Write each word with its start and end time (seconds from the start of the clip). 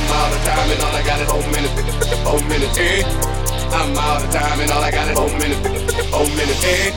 I'm 0.00 0.08
out 0.16 0.32
of 0.32 0.40
time 0.44 0.70
and 0.70 0.80
all 0.80 0.96
I 0.96 1.02
got 1.04 1.20
is 1.20 1.28
four 1.28 1.44
minutes. 1.52 1.74
Four 2.24 2.40
minutes. 2.48 2.78
Eh. 2.78 3.04
I'm 3.70 3.96
out 3.98 4.24
of 4.24 4.30
time 4.32 4.60
and 4.60 4.70
all 4.70 4.82
I 4.82 4.90
got 4.90 5.08
is 5.08 5.18
four 5.18 5.28
minutes. 5.28 5.60
Four 6.08 6.24
minutes. 6.24 6.64
Eh. 6.64 6.92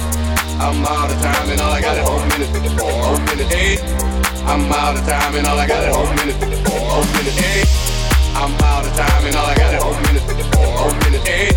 I'm 0.64 0.86
out 0.86 1.12
of 1.12 1.20
time 1.22 1.50
and 1.50 1.60
all 1.60 1.72
I 1.72 1.82
got 1.82 1.98
is 1.98 2.06
four 2.08 2.24
minutes. 2.32 2.52
Four 2.80 3.18
minutes. 3.28 3.52
Eh. 3.52 3.76
I'm 4.48 4.72
out 4.72 4.96
of 4.96 5.04
time 5.04 5.36
and 5.36 5.48
all 5.48 5.60
I 5.60 5.68
got 5.68 5.84
is 5.84 5.92
four 5.94 6.08
minutes. 6.16 6.40
Four 6.64 7.04
minutes. 7.12 7.40
Eh. 7.44 7.68
I'm 8.40 8.56
out 8.64 8.86
of 8.88 8.94
time 8.96 9.26
and 9.28 9.36
all 9.36 9.48
I 9.52 9.56
got 9.56 9.74
is 9.74 9.84
four 9.84 10.00
minutes. 10.00 10.24
Four 10.56 10.92
minutes. 11.04 11.28
Eh. 11.28 11.52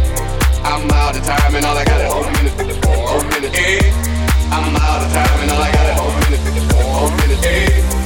I'm 0.67 0.91
out 0.91 1.15
of 1.15 1.23
time 1.23 1.55
and 1.55 1.65
all 1.65 1.79
I 1.79 1.85
got 1.85 2.01
is 2.03 2.11
four 2.11 2.27
minutes. 2.27 2.59
Four 2.83 3.23
minutes. 3.31 3.55
Eh. 3.55 3.87
I'm 4.51 4.75
out 4.75 4.99
of 4.99 5.11
time 5.15 5.39
and 5.47 5.51
all 5.55 5.63
I 5.63 5.71
got 5.71 5.87
is 5.87 5.95
four 5.95 6.11
minutes. 6.27 6.43
Four 6.75 7.11
minutes. 7.23 7.47
Eh. 7.47 8.06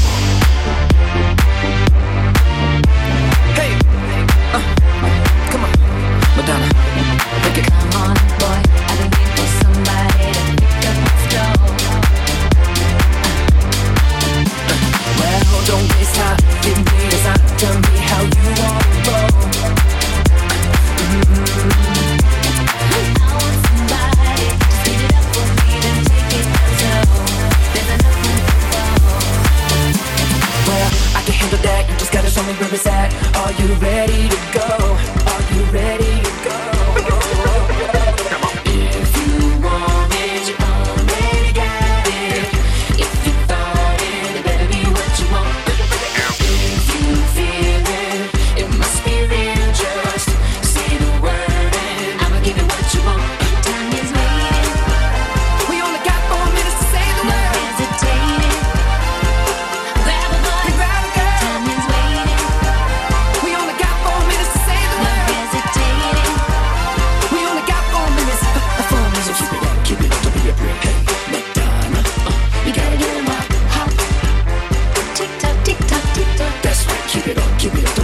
keep. 77.73 78.00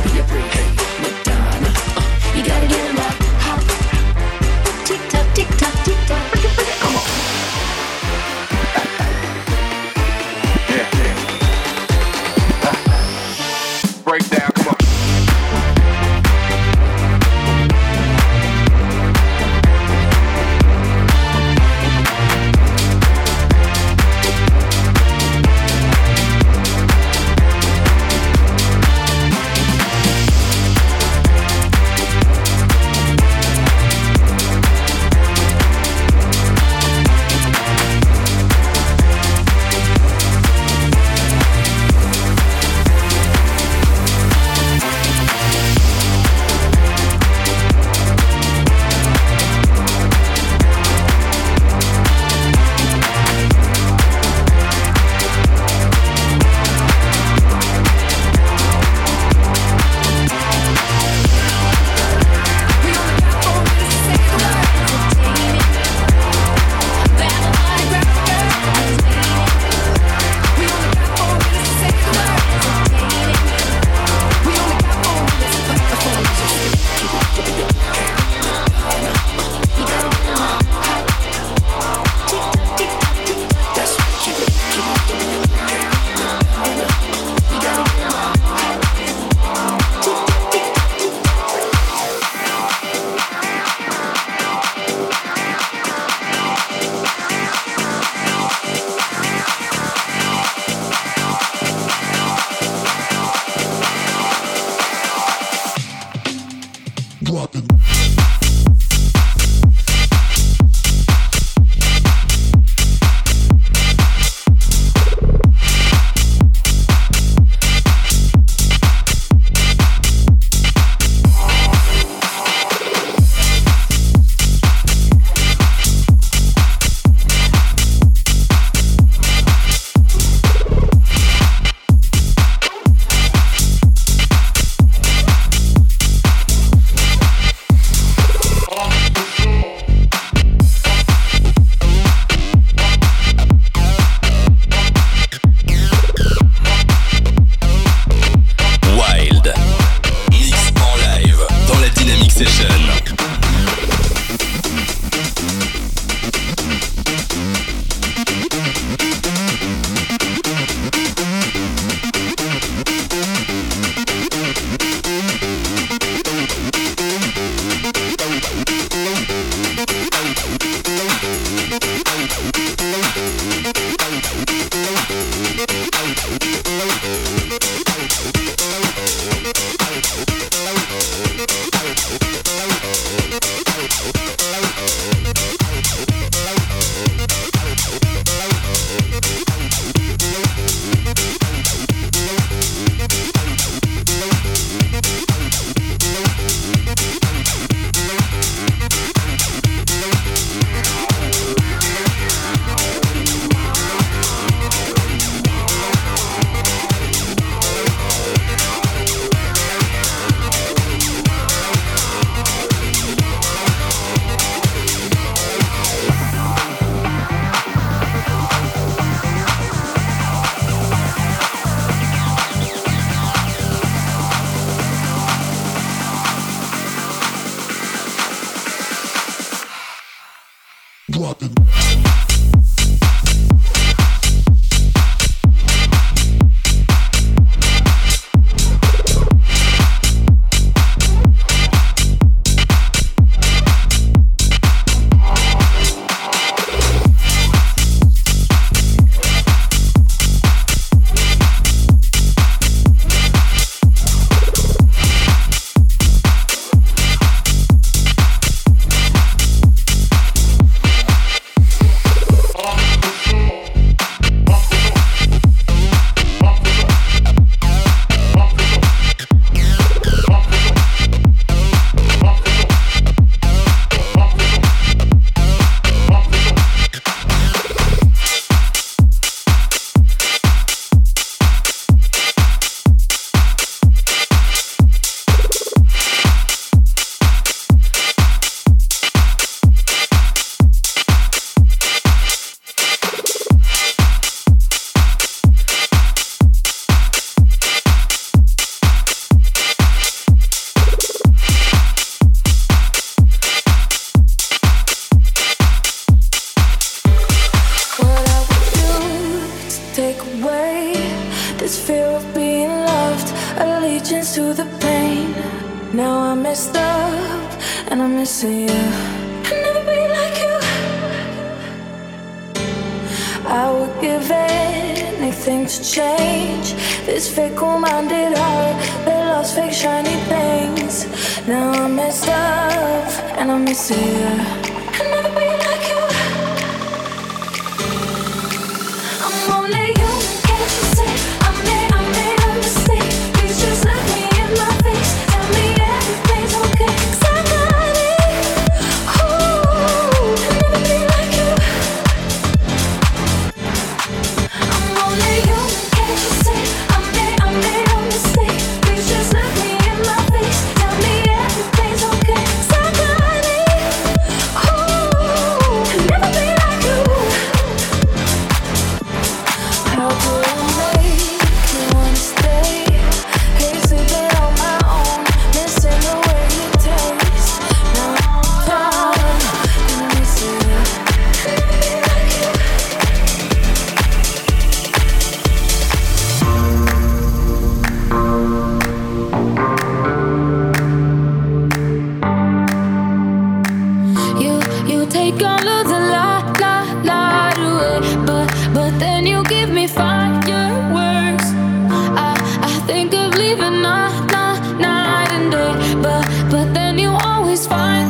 Always 407.58 407.68
find 407.68 408.07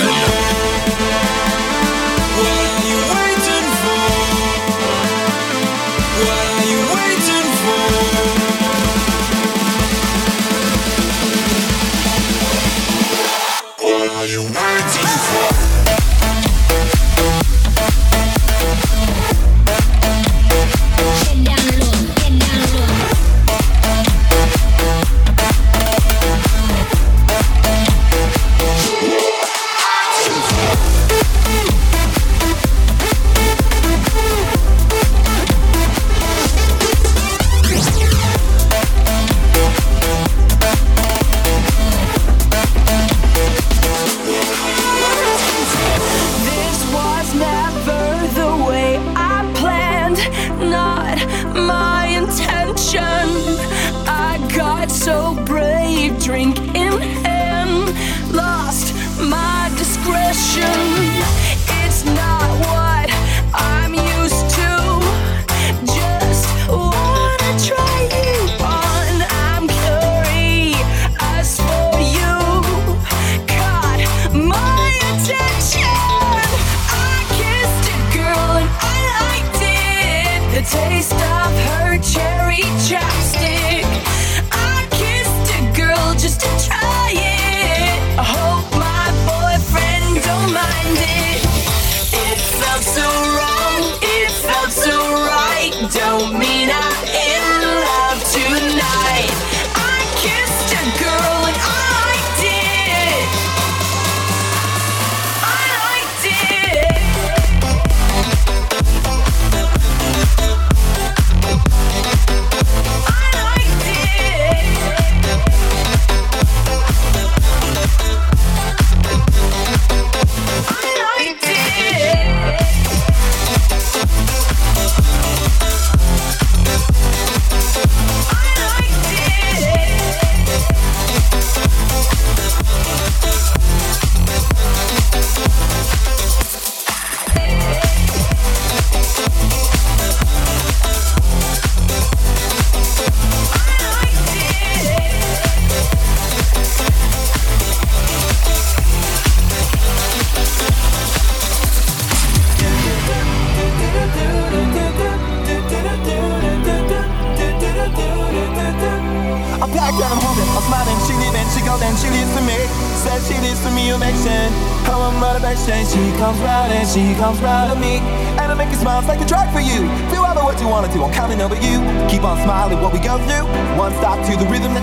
Good. 0.00 0.39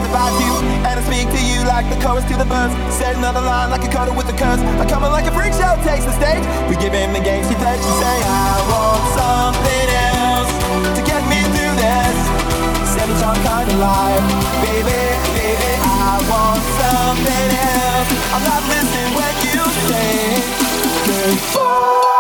about 0.10 0.34
you 0.40 0.54
And 0.88 0.96
I 1.00 1.04
speak 1.04 1.28
to 1.36 1.42
you 1.44 1.60
like 1.68 1.86
the 1.92 2.00
chorus 2.00 2.26
to 2.32 2.36
the 2.40 2.48
verse 2.48 2.74
Set 2.94 3.16
another 3.16 3.42
line 3.42 3.70
like 3.70 3.84
a 3.84 3.92
cuddle 3.92 4.16
with 4.16 4.28
a 4.32 4.38
curse. 4.38 4.60
I 4.82 4.86
come 4.88 5.04
in 5.04 5.12
like 5.12 5.28
a 5.28 5.34
freak 5.36 5.54
show, 5.54 5.76
takes 5.84 6.06
the 6.08 6.16
stage. 6.16 6.44
We 6.72 6.76
give 6.80 6.94
him 6.96 7.14
the 7.14 7.24
game 7.24 7.44
she 7.46 7.56
plays 7.60 7.80
She 7.84 7.94
say, 8.00 8.18
I 8.24 8.56
want 8.72 9.04
something 9.20 9.88
else 10.16 10.52
To 10.98 11.02
get 11.04 11.22
me 11.28 11.40
through 11.54 11.76
this. 11.76 12.18
Send 12.96 13.08
me 13.12 13.16
some 13.20 13.40
kind 13.44 13.68
of 13.68 13.78
life 13.78 14.26
Baby, 14.64 15.02
baby, 15.36 15.72
I 15.84 16.18
want 16.32 16.64
something 16.82 17.50
else. 17.54 18.10
I'm 18.34 18.44
not 18.48 18.64
listening 18.72 19.12
when 19.18 19.34
you 19.46 19.62
say 19.92 20.42
goodbye 21.08 22.17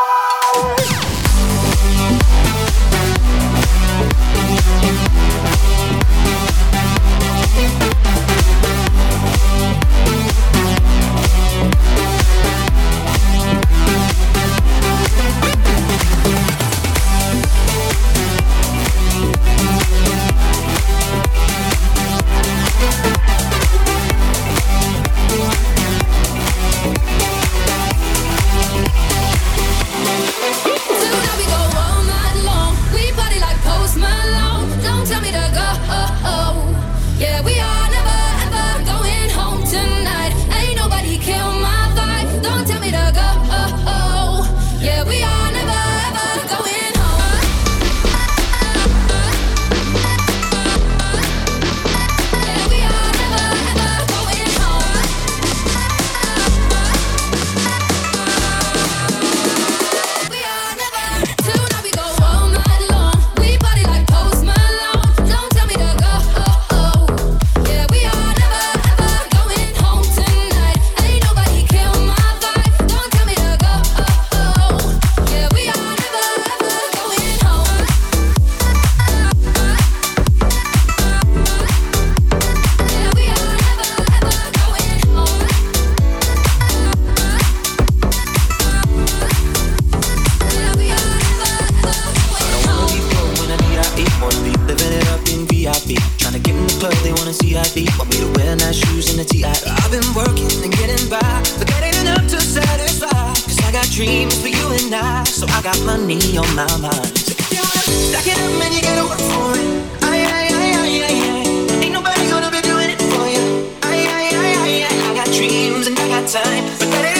on 97.28 97.34
and 97.34 97.68
see 97.68 97.92
Want 97.98 98.10
me 98.10 98.18
to 98.24 98.30
wear 98.40 98.56
nice 98.56 98.78
shoes 98.78 99.12
and 99.12 99.20
a 99.20 99.26
TI. 99.26 99.44
I've 99.44 99.92
been 99.92 100.06
working 100.16 100.48
and 100.64 100.72
getting 100.72 101.10
by, 101.10 101.20
but 101.60 101.68
that 101.68 101.84
ain't 101.84 102.00
enough 102.02 102.28
to 102.32 102.40
satisfy. 102.40 103.10
Cause 103.10 103.60
I 103.68 103.72
got 103.72 103.88
dreams 103.92 104.40
for 104.40 104.48
you 104.48 104.66
and 104.80 104.94
I, 104.96 105.24
so 105.26 105.46
I 105.48 105.62
got 105.62 105.80
money 105.84 106.20
on 106.38 106.48
my 106.56 106.68
mind. 106.80 107.12
If 107.28 107.52
you 107.52 107.60
wanna 107.60 107.84
stack 108.12 108.28
it 108.28 108.38
up 108.40 108.64
and 108.64 108.74
you 108.76 108.82
gotta 108.82 109.06
work 109.12 109.20
for 109.20 109.52
it. 109.60 109.68
I, 110.04 110.24
I, 110.24 110.44
I, 110.56 110.72
I, 110.72 110.96
I, 111.04 111.84
Ain't 111.84 111.94
nobody 111.94 112.24
gonna 112.30 112.52
be 112.52 112.62
doing 112.62 112.90
it 112.96 113.02
for 113.12 113.26
you. 113.28 113.44
I, 113.84 114.08
I, 114.08 114.24
I, 114.32 114.52
I. 114.56 115.12
I 115.12 115.16
got 115.16 115.28
dreams 115.34 115.88
and 115.88 116.00
I 116.00 116.08
got 116.08 116.28
time, 116.30 116.64
but 116.80 116.88
that 116.92 117.04
ain't 117.06 117.17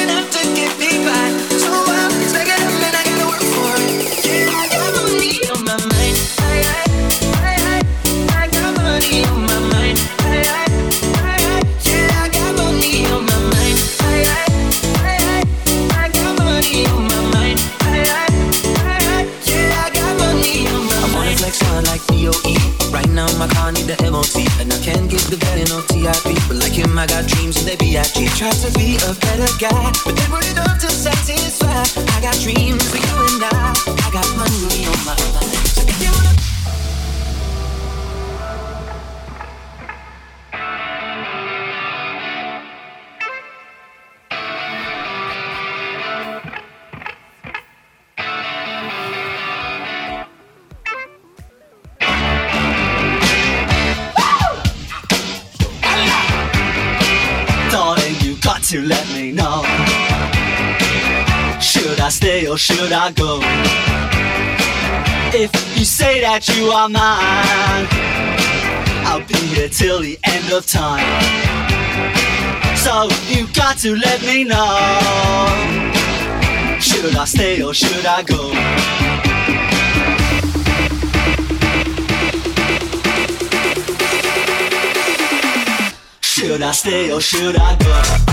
Him, 26.98 27.04
I 27.04 27.06
got 27.06 27.28
dreams 27.28 27.58
and 27.58 27.68
they 27.68 27.76
be 27.76 27.96
at 27.96 28.12
G. 28.14 28.26
Try 28.26 28.50
to 28.50 28.72
be 28.74 28.98
a 28.98 29.14
better 29.22 29.52
guy, 29.60 29.92
but 30.04 30.16
they 30.16 30.28
were 30.32 30.42
enough 30.50 30.80
to 30.80 30.90
satisfy. 30.90 31.84
I 32.16 32.22
got 32.22 32.34
dreams 32.42 32.84
for 32.90 32.98
you 32.98 33.16
and 33.30 33.44
I. 33.44 33.74
I 33.86 34.10
got 34.12 34.26
money 34.36 34.86
on 34.88 35.06
my 35.06 35.27
should 62.68 62.92
I 62.92 63.12
go? 63.14 63.40
If 65.34 65.52
you 65.78 65.86
say 65.86 66.20
that 66.20 66.50
you 66.50 66.66
are 66.68 66.90
mine, 66.90 67.88
I'll 69.08 69.26
be 69.26 69.40
here 69.56 69.70
till 69.70 70.02
the 70.02 70.20
end 70.26 70.52
of 70.52 70.68
time. 70.68 71.00
So 72.76 73.08
you 73.32 73.48
got 73.54 73.78
to 73.84 73.96
let 73.96 74.22
me 74.24 74.44
know. 74.44 74.68
Should 76.82 77.16
I 77.16 77.24
stay 77.24 77.62
or 77.62 77.74
should 77.74 78.06
I 78.06 78.24
go? 78.24 78.52
Should 86.20 86.62
I 86.62 86.72
stay 86.74 87.14
or 87.14 87.22
should 87.22 87.56
I 87.56 87.78
go? 87.78 88.27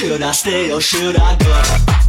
Should 0.00 0.22
I 0.22 0.32
stay 0.32 0.72
or 0.72 0.80
should 0.80 1.16
I 1.18 1.36
go? 1.36 1.99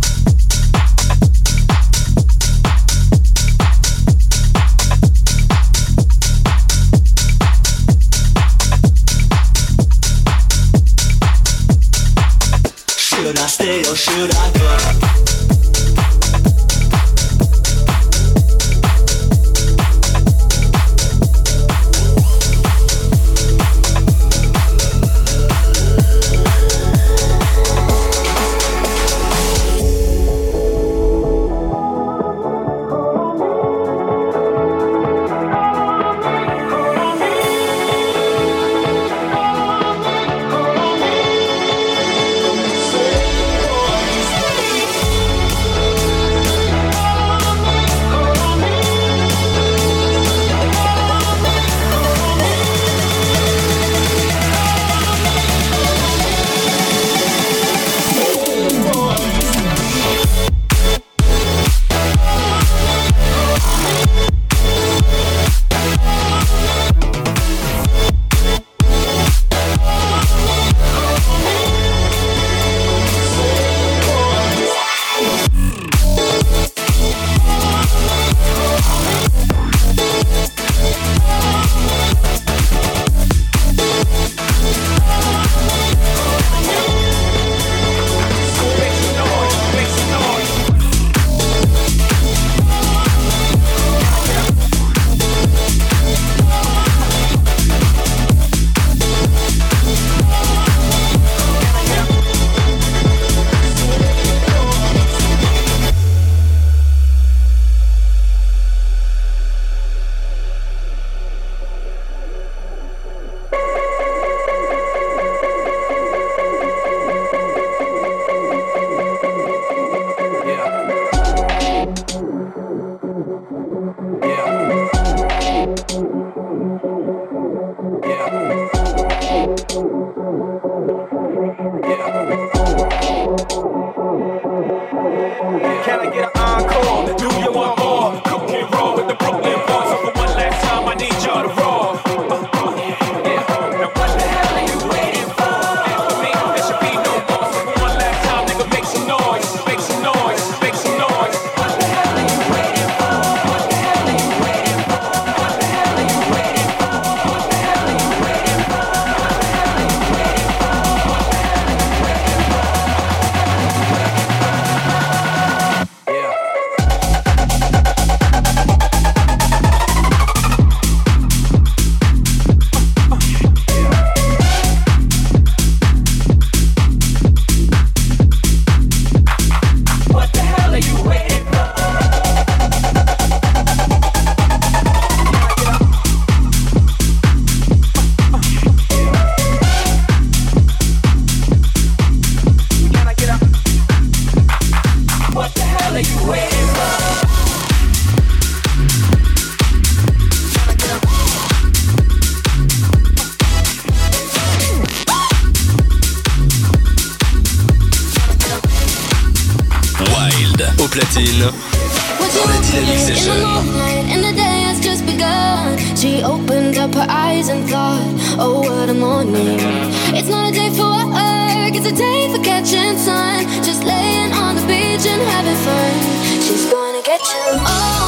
Get 227.63 228.00